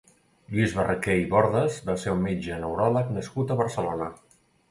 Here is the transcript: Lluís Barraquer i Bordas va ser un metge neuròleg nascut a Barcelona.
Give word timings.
Lluís 0.53 0.71
Barraquer 0.77 1.17
i 1.23 1.27
Bordas 1.33 1.77
va 1.91 1.95
ser 2.05 2.15
un 2.15 2.23
metge 2.25 2.57
neuròleg 2.65 3.13
nascut 3.19 3.53
a 3.57 3.61
Barcelona. 3.63 4.09